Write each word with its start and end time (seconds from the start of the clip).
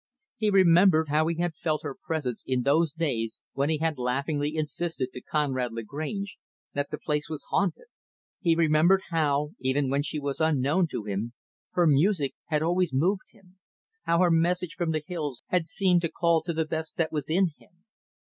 He 0.37 0.49
remembered 0.49 1.09
how 1.09 1.27
he 1.27 1.35
had 1.39 1.53
felt 1.53 1.83
her 1.83 1.93
presence 1.93 2.43
in 2.47 2.63
those 2.63 2.91
days 2.91 3.39
when 3.53 3.69
he 3.69 3.77
had 3.77 3.99
laughingly 3.99 4.55
insisted 4.55 5.13
to 5.13 5.21
Conrad 5.21 5.73
Lagrange 5.73 6.39
that 6.73 6.89
the 6.89 6.97
place 6.97 7.29
was 7.29 7.45
haunted. 7.51 7.85
He 8.39 8.55
remembered 8.55 9.03
how, 9.11 9.51
even 9.59 9.91
when 9.91 10.01
she 10.01 10.17
was 10.19 10.41
unknown 10.41 10.87
to 10.87 11.03
him, 11.03 11.33
her 11.73 11.85
music 11.85 12.33
had 12.47 12.63
always 12.63 12.91
moved 12.91 13.29
him 13.29 13.59
how 14.05 14.17
her 14.21 14.31
message 14.31 14.73
from 14.73 14.89
the 14.89 15.03
hills 15.05 15.43
had 15.49 15.67
seemed 15.67 16.01
to 16.01 16.09
call 16.09 16.41
to 16.41 16.53
the 16.53 16.65
best 16.65 16.97
that 16.97 17.11
was 17.11 17.29
in 17.29 17.51
him. 17.59 17.83